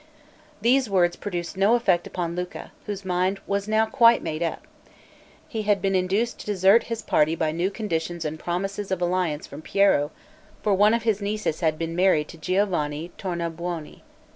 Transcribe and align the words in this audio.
These 0.61 0.89
words 0.89 1.15
produced 1.15 1.55
no 1.55 1.75
effect 1.75 2.07
upon 2.07 2.35
Luca, 2.35 2.71
whose 2.87 3.05
mind 3.05 3.39
was 3.45 3.67
now 3.67 3.85
quite 3.85 4.23
made 4.23 4.41
up; 4.41 4.65
he 5.47 5.61
had 5.61 5.79
been 5.79 5.93
induced 5.93 6.39
to 6.39 6.47
desert 6.47 6.85
his 6.85 7.03
party 7.03 7.35
by 7.35 7.51
new 7.51 7.69
conditions 7.69 8.25
and 8.25 8.39
promises 8.39 8.89
of 8.89 8.99
alliance 8.99 9.45
from 9.45 9.61
Piero; 9.61 10.09
for 10.63 10.73
one 10.73 10.95
of 10.95 11.03
his 11.03 11.21
nieces 11.21 11.59
had 11.59 11.77
been 11.77 11.95
married 11.95 12.29
to 12.29 12.37
Giovanni 12.39 13.11
Tornabuoni. 13.19 14.01